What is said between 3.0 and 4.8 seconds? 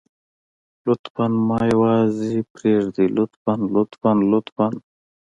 لطفاً لطفاً لطفاً.